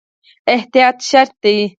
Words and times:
احتیاط 0.53 0.97
شرط 1.09 1.31
دی 1.43 1.55